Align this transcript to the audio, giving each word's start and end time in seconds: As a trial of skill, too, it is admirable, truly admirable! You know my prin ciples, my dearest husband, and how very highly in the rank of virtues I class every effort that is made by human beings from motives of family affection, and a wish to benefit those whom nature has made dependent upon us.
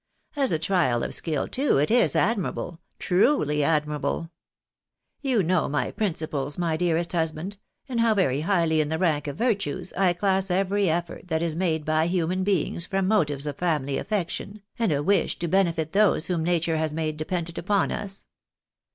As 0.35 0.51
a 0.51 0.57
trial 0.57 1.03
of 1.03 1.13
skill, 1.13 1.47
too, 1.47 1.77
it 1.77 1.91
is 1.91 2.15
admirable, 2.15 2.79
truly 2.97 3.63
admirable! 3.63 4.31
You 5.21 5.43
know 5.43 5.69
my 5.69 5.91
prin 5.91 6.13
ciples, 6.13 6.57
my 6.57 6.75
dearest 6.75 7.11
husband, 7.11 7.57
and 7.87 7.99
how 7.99 8.15
very 8.15 8.41
highly 8.41 8.81
in 8.81 8.89
the 8.89 8.97
rank 8.97 9.27
of 9.27 9.35
virtues 9.37 9.93
I 9.93 10.13
class 10.13 10.49
every 10.49 10.89
effort 10.89 11.27
that 11.27 11.43
is 11.43 11.55
made 11.55 11.85
by 11.85 12.07
human 12.07 12.43
beings 12.43 12.87
from 12.87 13.07
motives 13.07 13.45
of 13.45 13.57
family 13.57 13.99
affection, 13.99 14.63
and 14.79 14.91
a 14.91 15.03
wish 15.03 15.37
to 15.37 15.47
benefit 15.47 15.91
those 15.91 16.25
whom 16.25 16.41
nature 16.43 16.77
has 16.77 16.91
made 16.91 17.15
dependent 17.17 17.59
upon 17.59 17.91
us. 17.91 18.25